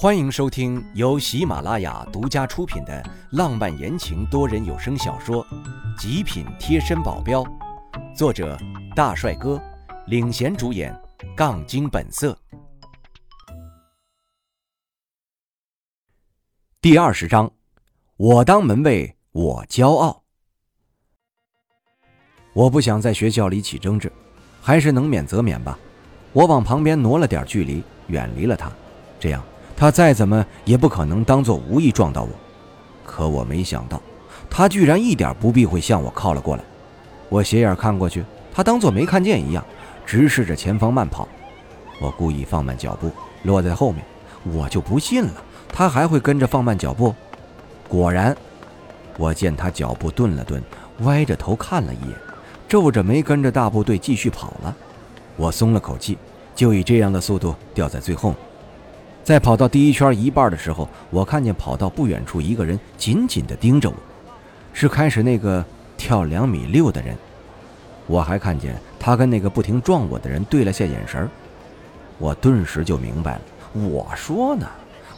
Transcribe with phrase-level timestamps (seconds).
[0.00, 5.44] 欢迎收听由喜马拉雅独家出品的浪漫言情多人有声小说
[5.98, 7.42] 《极品贴身保镖》，
[8.14, 8.56] 作者
[8.94, 9.60] 大帅哥
[10.06, 10.96] 领衔主演，
[11.36, 12.38] 杠精本色。
[16.80, 17.50] 第二十章，
[18.18, 20.22] 我当门卫，我骄傲。
[22.52, 24.12] 我不想在学校里起争执，
[24.62, 25.76] 还是能免则免吧。
[26.32, 28.70] 我往旁边挪了点距离，远离了他，
[29.18, 29.42] 这样。
[29.78, 32.30] 他再怎么也不可能当做无意撞到我，
[33.06, 34.02] 可我没想到，
[34.50, 36.64] 他居然一点不避讳向我靠了过来。
[37.28, 39.64] 我斜眼看过去，他当做没看见一样，
[40.04, 41.28] 直视着前方慢跑。
[42.00, 43.08] 我故意放慢脚步，
[43.44, 44.04] 落在后面，
[44.52, 45.32] 我就不信了，
[45.72, 47.14] 他还会跟着放慢脚步。
[47.88, 48.36] 果然，
[49.16, 50.60] 我见他脚步顿了顿，
[51.02, 52.16] 歪着头看了一眼，
[52.68, 54.76] 皱着眉跟着大部队继续跑了。
[55.36, 56.18] 我松了口气，
[56.56, 58.34] 就以这样的速度掉在最后。
[59.28, 63.96] 在跑到第一圈一半的时候，我看见跑道不远处一个人紧紧地盯着我，
[64.72, 65.62] 是开始那个
[65.98, 67.14] 跳两米六的人。
[68.06, 71.28] 我还看见他跟那个不停撞我的人对了下眼神
[72.16, 73.40] 我顿时就明白了。
[73.74, 74.66] 我说呢，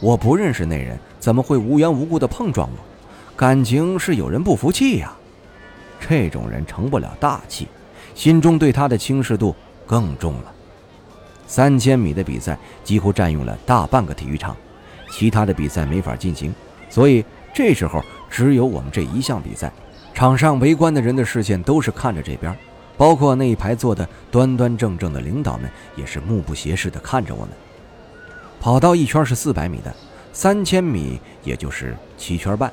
[0.01, 3.37] 我不认识那人，怎么会无缘无故的碰撞我？
[3.37, 5.13] 感情是有人不服气呀。
[6.01, 7.69] 这种人成不了大器，
[8.13, 9.55] 心中对他的轻视度
[9.87, 10.53] 更重了。
[11.51, 14.55] 三千米的比赛几乎占用了大半个体育场，
[15.11, 16.55] 其他的比赛没法进行，
[16.89, 19.69] 所以这时候只有我们这一项比赛。
[20.13, 22.57] 场上围观的人的视线都是看着这边，
[22.95, 27.49] 包括那一排坐的端端正正的领导们也是目不斜视地看着我们。
[28.61, 29.93] 跑道一圈是四百米的，
[30.31, 32.71] 三千米也就是七圈半。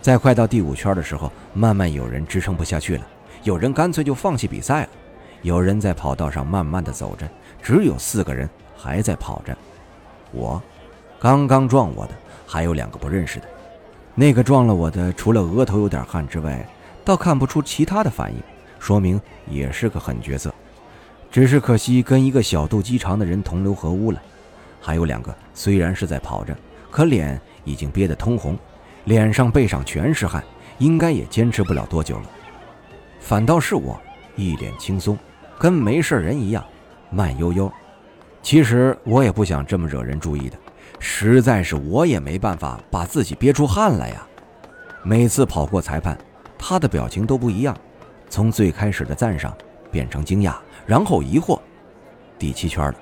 [0.00, 3.06] 在快到第五圈的时候，慢慢有人支撑不下去了，
[3.42, 4.88] 有人干脆就放弃比赛了。
[5.42, 7.28] 有人在跑道上慢慢的走着，
[7.62, 9.56] 只有四个人还在跑着。
[10.32, 10.62] 我，
[11.18, 12.12] 刚刚撞我的
[12.46, 13.46] 还有两个不认识的。
[14.14, 16.68] 那个撞了我的，除了额头有点汗之外，
[17.04, 18.38] 倒看不出其他的反应，
[18.78, 20.52] 说明也是个狠角色。
[21.30, 24.20] 只是可惜跟一个小肚鸡肠的人同流合污了。
[24.80, 26.56] 还有两个虽然是在跑着，
[26.90, 28.58] 可脸已经憋得通红，
[29.04, 30.44] 脸上背上全是汗，
[30.78, 32.24] 应该也坚持不了多久了。
[33.20, 33.98] 反倒是我，
[34.36, 35.16] 一脸轻松。
[35.60, 36.64] 跟没事人一样，
[37.10, 37.70] 慢悠悠。
[38.40, 40.56] 其实我也不想这么惹人注意的，
[40.98, 44.26] 实在是我也没办法把自己憋出汗来呀。
[45.02, 46.16] 每次跑过裁判，
[46.58, 47.76] 他的表情都不一样，
[48.30, 49.54] 从最开始的赞赏
[49.90, 50.54] 变成惊讶，
[50.86, 51.60] 然后疑惑。
[52.38, 52.94] 第七圈了，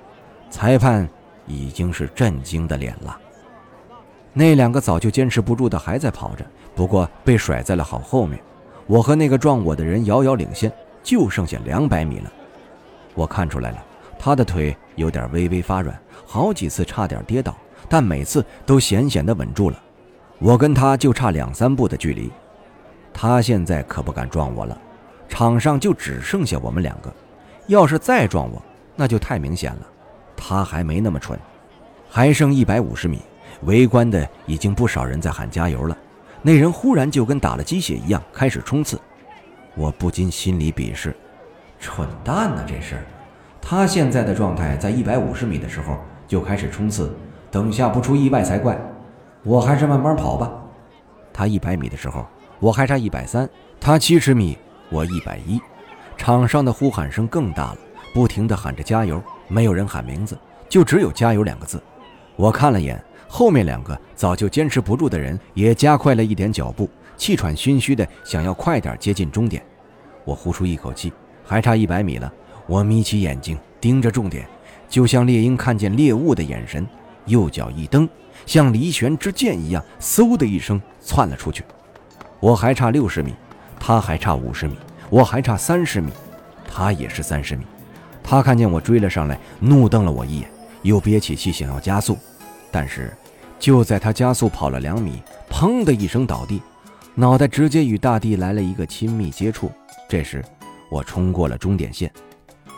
[0.51, 1.09] 裁判
[1.47, 3.17] 已经是震惊的脸了。
[4.33, 6.45] 那两个早就坚持不住的还在跑着，
[6.75, 8.41] 不过被甩在了好后面。
[8.89, 10.73] 我和那个撞我的人遥遥领先，
[11.05, 12.33] 就剩下两百米了。
[13.19, 13.85] 我看出来了，
[14.17, 17.57] 他的腿有点微微发软，好几次差点跌倒，
[17.89, 19.83] 但每次都险险地稳住了。
[20.39, 22.31] 我跟他就差两三步的距离，
[23.13, 24.81] 他现在可不敢撞我了。
[25.29, 27.13] 场上就只剩下我们两个，
[27.67, 28.63] 要是再撞我，
[28.95, 29.81] 那就太明显了。
[30.37, 31.37] 他还没那么蠢。
[32.09, 33.21] 还剩一百五十米，
[33.63, 35.99] 围观的已经不少人在喊加油了。
[36.41, 38.99] 那人忽然就跟打了鸡血一样开始冲刺，
[39.75, 41.15] 我不禁心里鄙视。
[41.81, 42.97] 蠢蛋呢，这是！
[43.61, 47.15] 他现在的状态，在一百五十米的时候就开始冲刺，
[47.51, 48.79] 等下不出意外才怪。
[49.43, 50.51] 我还是慢慢跑吧。
[51.33, 52.27] 他一百米的时候，
[52.59, 53.47] 我还差一百三；
[53.81, 54.59] 他七十米，
[54.91, 55.61] 我一百一。
[56.17, 57.79] 场上的呼喊声更大了，
[58.13, 60.37] 不停地喊着加油，没有人喊名字，
[60.69, 61.81] 就只有加油两个字。
[62.35, 69.63] 我看了眼后面两个早就坚持不住的人，也加快了一点脚步，气喘吁吁的想要快点接近终点。
[70.25, 71.13] 我呼出一口气。
[71.49, 72.31] 还差一百米了，
[72.67, 74.47] 我眯起眼睛盯着重点，
[74.87, 76.87] 就像猎鹰看见猎物的眼神。
[77.25, 78.07] 右脚一蹬，
[78.45, 81.65] 像离弦之箭一样，嗖的一声窜了出去。
[82.39, 83.35] 我还差六十米，
[83.81, 84.77] 他还差五十米，
[85.09, 86.11] 我还差三十米，
[86.71, 87.65] 他也是三十米。
[88.23, 90.51] 他看见我追了上来，怒瞪了我一眼，
[90.83, 92.19] 又憋起气想要加速。
[92.71, 93.11] 但是，
[93.59, 96.61] 就在他加速跑了两米，砰的一声倒地，
[97.15, 99.73] 脑袋直接与大地来了一个亲密接触。
[100.07, 100.45] 这时。
[100.91, 102.13] 我冲过了终点线，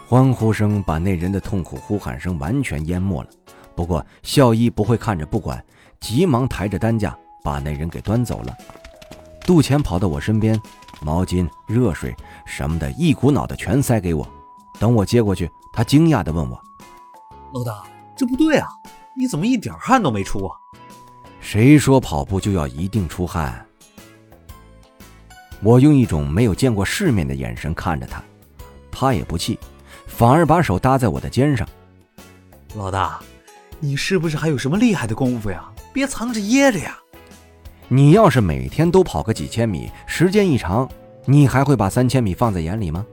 [0.09, 3.29] 欢呼声把那人的痛苦呼喊声完全淹没了。
[3.75, 5.65] 不过校医不会看着不管，
[6.01, 8.57] 急忙抬着担架把那人给端走了。
[9.43, 10.61] 杜钱跑到我身边，
[11.01, 12.15] 毛巾、热水
[12.45, 14.29] 什么的，一股脑的全塞给我。
[14.79, 16.61] 等我接过去，他惊讶地问我
[17.55, 17.83] ：“老大，
[18.17, 18.69] 这不对啊，
[19.17, 20.57] 你怎么一点汗都没出啊？”
[21.41, 23.67] 谁说跑步就要一定出汗？
[25.63, 28.23] 我用一种没有见过世面的眼神看着他，
[28.91, 29.59] 他也不气，
[30.07, 31.69] 反而把手搭在我的肩上。
[32.75, 33.21] 老大，
[33.79, 35.65] 你是不是还有什么厉害的功夫呀？
[35.93, 36.97] 别藏着掖着呀！
[37.89, 40.89] 你要是每天都跑个几千米，时间一长，
[41.25, 43.05] 你还会把三千米放在眼里吗？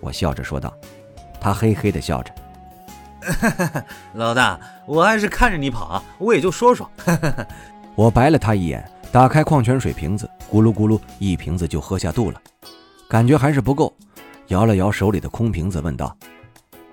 [0.00, 0.74] 我笑着说道。
[1.40, 2.34] 他嘿嘿的笑着。
[4.14, 6.90] 老大，我还是看着你跑，我也就说说。
[7.94, 8.82] 我白了他一眼，
[9.12, 12.40] 打开矿泉水瓶子，咕噜咕噜一瓶子就喝下肚了，
[13.08, 13.92] 感觉还是不够，
[14.46, 16.16] 摇了摇手里的空瓶子，问道：“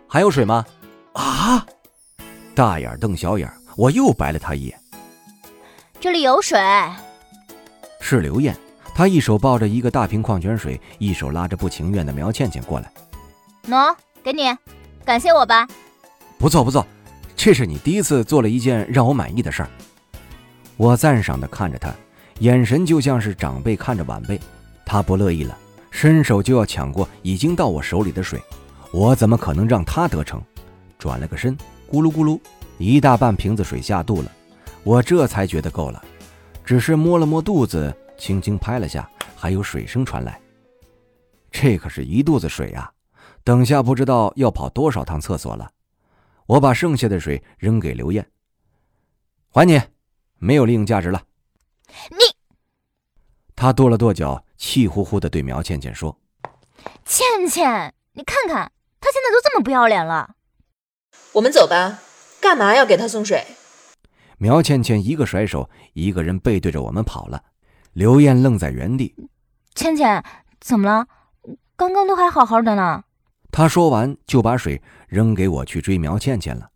[0.09, 0.65] 还有水吗？”
[1.13, 1.63] 啊！
[2.55, 3.47] 大眼瞪小眼，
[3.77, 4.81] 我又白了他一眼。
[5.99, 6.59] 这里有水。
[7.99, 8.57] 是刘艳，
[8.95, 12.91] 她一手抱着一个大瓶矿泉水，一手拉着不情愿的苗倩倩过来。
[13.67, 14.51] 喏，给你，
[15.05, 15.67] 感谢我吧。
[16.39, 16.83] 不错不错，
[17.35, 19.69] 这是你第一次做了一件让我满意的事儿。
[20.77, 21.93] 我赞赏的看着他，
[22.41, 24.39] 眼神就像是长辈看着晚辈。
[24.83, 25.55] 他不乐意了，
[25.91, 28.41] 伸手就要抢过已经到我手里的水，
[28.91, 30.41] 我怎么可能让他得逞？
[30.97, 31.55] 转了个身，
[31.89, 32.39] 咕噜咕噜，
[32.79, 34.31] 一大半瓶子水下肚了。
[34.83, 36.03] 我这才觉得够了，
[36.65, 40.41] 只是摸了摸肚子，轻轻拍了下，还有水声传来。
[41.51, 42.91] 这可是一肚子水啊！
[43.43, 45.69] 等下不知道要跑多少趟厕所了。
[46.47, 48.27] 我把剩下的水扔给刘艳，
[49.49, 49.79] 还你，
[50.39, 51.21] 没有利用价值了。
[52.09, 52.17] 你，
[53.61, 56.17] 他跺了跺脚，气呼呼的对苗倩倩说
[57.05, 60.31] ：“倩倩，你看看他现在都这么不要脸了。
[61.33, 61.99] 我们走吧，
[62.41, 63.45] 干嘛要给他送水？”
[64.39, 67.39] 苗倩倩一个甩手，一个人背对着我们跑了。
[67.93, 69.13] 刘艳愣在原地。
[69.75, 70.23] 倩倩，
[70.59, 71.05] 怎么了？
[71.75, 73.03] 刚刚都还好好的呢。
[73.51, 76.67] 他说完就把水扔给我去追苗倩倩了。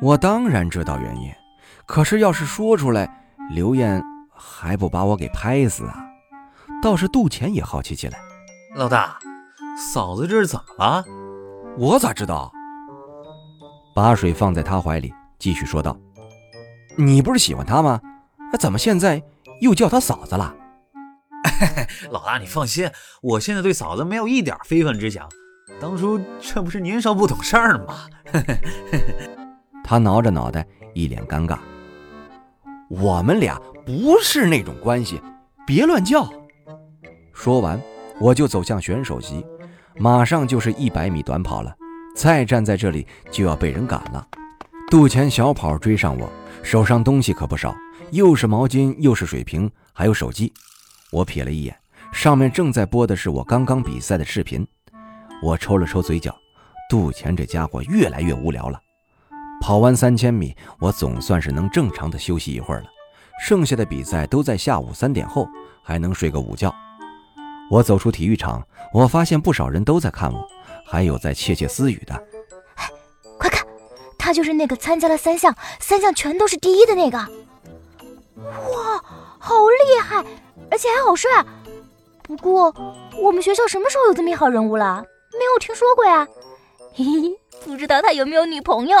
[0.00, 1.32] 我当然知道原因，
[1.84, 3.12] 可是要是说出来，
[3.50, 4.00] 刘艳
[4.32, 6.10] 还不把我给拍死啊？
[6.80, 8.18] 倒是杜钱也好奇起来。
[8.76, 9.18] 老大，
[9.92, 11.04] 嫂子这是怎么了？
[11.76, 12.52] 我咋知道？
[13.94, 15.98] 把水放在他怀里，继续说道
[16.96, 18.00] ：“你不是喜欢她吗？
[18.58, 19.22] 怎么现在
[19.60, 20.54] 又叫她嫂子了？
[22.10, 22.90] ”老大，你放心，
[23.20, 25.28] 我现在对嫂子没有一点非分之想。
[25.80, 27.94] 当初这不是年少不懂事儿吗？
[29.84, 31.58] 他挠着脑袋，一脸尴尬。
[32.88, 35.20] 我们俩不是那种关系，
[35.66, 36.28] 别乱叫。
[37.32, 37.80] 说完，
[38.20, 39.44] 我就走向选手席，
[39.96, 41.74] 马上就是一百米短跑了，
[42.14, 44.26] 再站在这里就要被人赶了。
[44.90, 46.30] 杜钱小跑追上我，
[46.62, 47.74] 手上东西可不少，
[48.10, 50.52] 又是毛巾，又是水瓶，还有手机。
[51.10, 51.74] 我瞥了一眼，
[52.12, 54.66] 上面正在播的是我刚刚比赛的视频。
[55.42, 56.34] 我抽了抽嘴角，
[56.88, 58.78] 杜钱这家伙越来越无聊了。
[59.60, 62.86] 跑完三千米，我总算是能正常的休息一会儿了。
[63.44, 65.48] 剩下的比赛都在下午三点后，
[65.82, 66.72] 还能睡个午觉。
[67.72, 70.46] 我走出体育场，我发现不少人都在看我，
[70.84, 72.22] 还有在窃窃私语的。
[73.38, 73.66] 快看，
[74.18, 77.16] 他就是那个参加了三项，三项全都是第一的那个。
[78.36, 79.02] 哇，
[79.38, 80.22] 好厉害，
[80.70, 81.30] 而且还好帅。
[82.22, 82.74] 不过，
[83.18, 85.02] 我们学校什么时候有这么一号人物了？
[85.32, 86.28] 没有听说过呀，
[86.92, 88.98] 嘿嘿，不知道他有没有女朋友，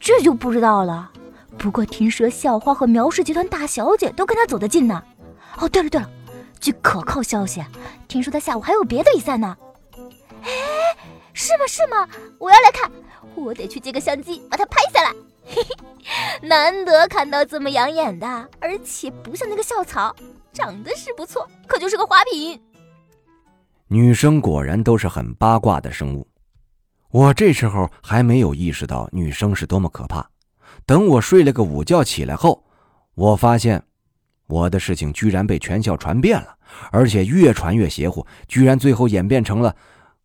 [0.00, 1.10] 这就不知道了。
[1.58, 5.02] 不过听说校花和苗氏集团大小姐都跟他走得近呢。
[5.58, 6.10] 哦，对了对了，
[6.60, 7.64] 据可靠消息，
[8.08, 9.56] 听说他下午还有别的比赛呢。
[10.42, 10.50] 哎，
[11.32, 12.08] 是吗是吗？
[12.38, 12.90] 我要来看，
[13.34, 15.10] 我得去借个相机把它拍下来。
[15.44, 18.26] 嘿嘿，难得看到这么养眼的，
[18.60, 20.14] 而且不像那个校草，
[20.52, 22.60] 长得是不错，可就是个花瓶。
[23.88, 26.26] 女生果然都是很八卦的生物，
[27.10, 30.28] 我这时候还没有意识到女生是多么可怕。
[30.84, 32.64] 等我睡了个午觉起来后，
[33.14, 33.84] 我发现
[34.46, 36.56] 我的事情居然被全校传遍了，
[36.90, 39.74] 而且越传越邪乎，居然最后演变成了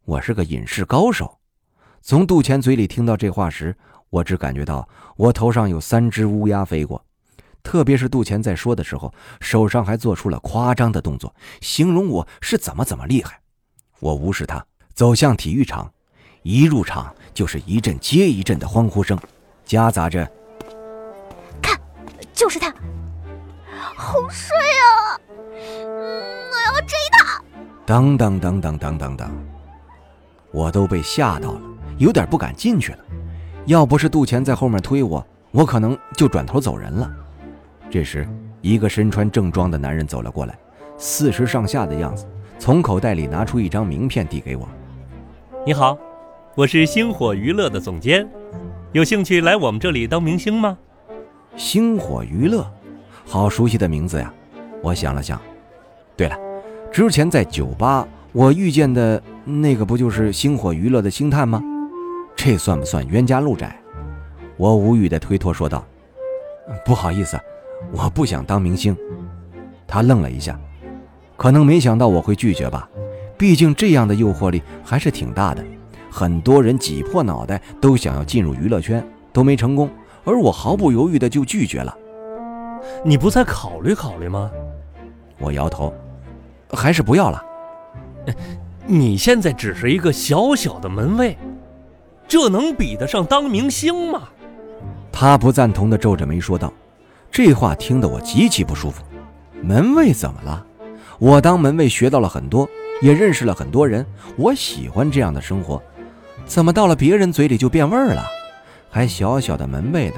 [0.05, 1.39] 我是个隐士高手。
[2.01, 3.75] 从杜钱嘴里听到这话时，
[4.09, 7.03] 我只感觉到我头上有三只乌鸦飞过，
[7.63, 13.39] 特别是杜钱在说的时候，手上还做出了夸张的动作，形容我是怎么怎么厉害。
[13.99, 15.91] 我无视他，走向体育场。
[16.43, 19.15] 一入场就是一阵接一阵的欢呼声，
[19.63, 20.27] 夹杂着
[21.61, 21.79] “看，
[22.33, 22.73] 就是他，
[24.01, 25.13] 好帅啊！
[25.53, 27.39] 我要追他！”
[27.85, 29.29] 等等等等等等等，
[30.51, 31.61] 我都被吓到了，
[31.99, 32.97] 有点不敢进去了。
[33.67, 37.11] 要不是杜钱在后面推我，我可能就转头走人了。
[37.91, 38.27] 这时，
[38.61, 40.57] 一个身穿正装的男人走了过来，
[40.97, 42.25] 四十上下的样子。
[42.57, 44.67] 从口袋里拿出一张名片递给我。
[45.63, 45.95] 你好，
[46.55, 48.27] 我是星火娱乐的总监，
[48.93, 50.75] 有兴趣来我们这里当明星吗？
[51.55, 52.65] 星火娱乐，
[53.31, 54.33] 好熟悉的名字呀！
[54.83, 55.39] 我想了想，
[56.17, 56.35] 对了，
[56.91, 61.63] 之前在酒吧我遇见的那个不就是星火娱乐的星探吗？
[62.35, 63.73] 这算不算冤家路窄？
[64.57, 65.81] 我无语的推脱说道
[66.83, 67.39] ：“不好意思，
[67.93, 68.93] 我不想当明星。”
[69.87, 70.59] 他愣了一下，
[71.37, 72.89] 可能没想到我会拒绝吧，
[73.37, 75.63] 毕竟这样的诱惑力还是挺大的。
[76.09, 79.89] 很多人挤破脑袋都想要进入娱乐圈，都没成功，
[80.25, 81.97] 而我毫不犹豫的就拒绝了。
[83.03, 84.49] 你不再考虑考虑吗？
[85.39, 85.93] 我摇头，
[86.69, 87.43] 还是不要了。
[88.85, 91.37] 你现在只是一个小小的门卫，
[92.27, 94.29] 这能比得上当明星吗？
[95.11, 96.71] 他不赞同的皱着眉说道
[97.31, 99.03] ：“这话听得我极其不舒服。
[99.61, 100.65] 门卫怎么了？
[101.19, 102.67] 我当门卫学到了很多，
[103.01, 105.81] 也认识了很多人，我喜欢这样的生活。
[106.45, 108.23] 怎么到了别人嘴里就变味儿了？
[108.89, 110.15] 还小小的门卫呢？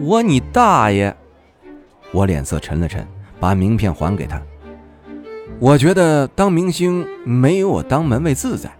[0.00, 1.14] 我你大爷！”
[2.12, 3.06] 我脸色沉了沉，
[3.40, 4.40] 把名片还给他。
[5.58, 8.70] 我觉得当明星没有我当门卫自在。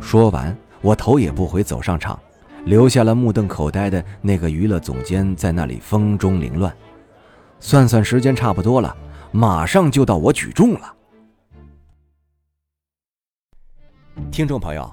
[0.00, 2.18] 说完，我头也不回走上场。
[2.64, 6.74] 留下了目瞪口呆的那个娱乐总监在那里风中凌乱。
[7.60, 8.96] 算算时间差不多了，
[9.32, 10.94] 马上就到我举重了。
[14.30, 14.90] 听众朋友，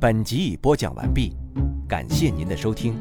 [0.00, 1.36] 本集已播讲完毕，
[1.88, 2.96] 感谢您的收听。